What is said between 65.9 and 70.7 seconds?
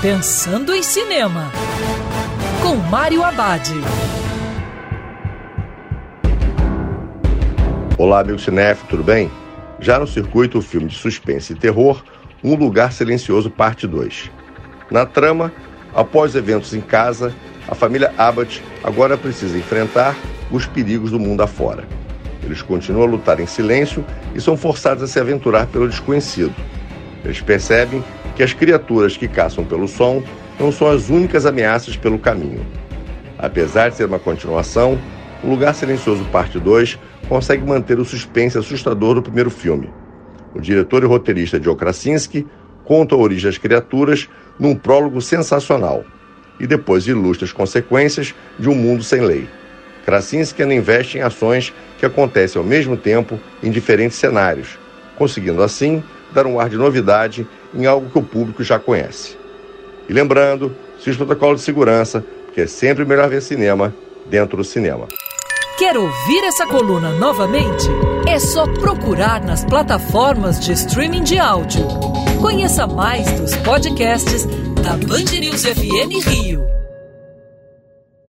ouvir essa coluna novamente? É só procurar nas plataformas